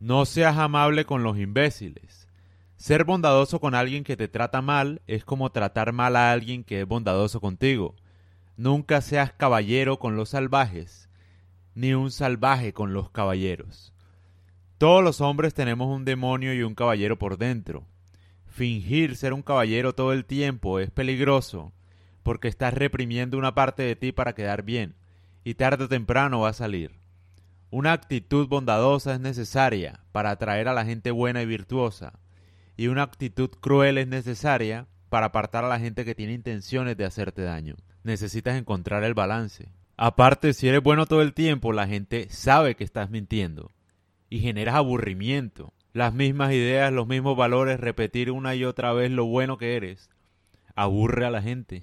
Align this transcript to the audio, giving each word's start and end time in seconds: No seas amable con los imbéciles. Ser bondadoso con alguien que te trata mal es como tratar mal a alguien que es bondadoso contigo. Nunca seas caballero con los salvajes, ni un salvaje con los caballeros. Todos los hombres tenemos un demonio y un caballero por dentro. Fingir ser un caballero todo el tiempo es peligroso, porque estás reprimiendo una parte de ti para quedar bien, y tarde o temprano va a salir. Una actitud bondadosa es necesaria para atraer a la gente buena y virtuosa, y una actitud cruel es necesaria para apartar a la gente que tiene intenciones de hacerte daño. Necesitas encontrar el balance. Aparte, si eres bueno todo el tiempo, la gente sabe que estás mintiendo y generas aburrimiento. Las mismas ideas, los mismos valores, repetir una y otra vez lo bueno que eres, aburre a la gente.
No 0.00 0.24
seas 0.24 0.56
amable 0.56 1.04
con 1.04 1.22
los 1.22 1.36
imbéciles. 1.36 2.26
Ser 2.76 3.04
bondadoso 3.04 3.60
con 3.60 3.74
alguien 3.74 4.02
que 4.02 4.16
te 4.16 4.28
trata 4.28 4.62
mal 4.62 5.02
es 5.06 5.26
como 5.26 5.52
tratar 5.52 5.92
mal 5.92 6.16
a 6.16 6.32
alguien 6.32 6.64
que 6.64 6.80
es 6.80 6.86
bondadoso 6.86 7.38
contigo. 7.38 7.94
Nunca 8.56 9.02
seas 9.02 9.34
caballero 9.34 9.98
con 9.98 10.16
los 10.16 10.30
salvajes, 10.30 11.10
ni 11.74 11.92
un 11.92 12.10
salvaje 12.10 12.72
con 12.72 12.94
los 12.94 13.10
caballeros. 13.10 13.92
Todos 14.78 15.04
los 15.04 15.20
hombres 15.20 15.52
tenemos 15.52 15.94
un 15.94 16.06
demonio 16.06 16.54
y 16.54 16.62
un 16.62 16.74
caballero 16.74 17.18
por 17.18 17.36
dentro. 17.36 17.84
Fingir 18.46 19.16
ser 19.16 19.34
un 19.34 19.42
caballero 19.42 19.94
todo 19.94 20.14
el 20.14 20.24
tiempo 20.24 20.80
es 20.80 20.90
peligroso, 20.90 21.74
porque 22.22 22.48
estás 22.48 22.72
reprimiendo 22.72 23.36
una 23.36 23.54
parte 23.54 23.82
de 23.82 23.96
ti 23.96 24.12
para 24.12 24.34
quedar 24.34 24.62
bien, 24.62 24.94
y 25.44 25.56
tarde 25.56 25.84
o 25.84 25.88
temprano 25.88 26.40
va 26.40 26.48
a 26.48 26.54
salir. 26.54 26.99
Una 27.72 27.92
actitud 27.92 28.48
bondadosa 28.48 29.14
es 29.14 29.20
necesaria 29.20 30.00
para 30.10 30.32
atraer 30.32 30.66
a 30.66 30.74
la 30.74 30.84
gente 30.84 31.12
buena 31.12 31.40
y 31.40 31.46
virtuosa, 31.46 32.18
y 32.76 32.88
una 32.88 33.04
actitud 33.04 33.50
cruel 33.60 33.96
es 33.98 34.08
necesaria 34.08 34.88
para 35.08 35.26
apartar 35.26 35.64
a 35.64 35.68
la 35.68 35.78
gente 35.78 36.04
que 36.04 36.16
tiene 36.16 36.32
intenciones 36.32 36.96
de 36.96 37.04
hacerte 37.04 37.42
daño. 37.42 37.76
Necesitas 38.02 38.56
encontrar 38.56 39.04
el 39.04 39.14
balance. 39.14 39.70
Aparte, 39.96 40.52
si 40.52 40.66
eres 40.66 40.82
bueno 40.82 41.06
todo 41.06 41.22
el 41.22 41.32
tiempo, 41.32 41.72
la 41.72 41.86
gente 41.86 42.26
sabe 42.30 42.74
que 42.74 42.82
estás 42.82 43.10
mintiendo 43.10 43.70
y 44.30 44.40
generas 44.40 44.74
aburrimiento. 44.74 45.72
Las 45.92 46.12
mismas 46.12 46.52
ideas, 46.52 46.92
los 46.92 47.06
mismos 47.06 47.36
valores, 47.36 47.78
repetir 47.78 48.32
una 48.32 48.56
y 48.56 48.64
otra 48.64 48.92
vez 48.92 49.12
lo 49.12 49.26
bueno 49.26 49.58
que 49.58 49.76
eres, 49.76 50.10
aburre 50.74 51.24
a 51.24 51.30
la 51.30 51.42
gente. 51.42 51.82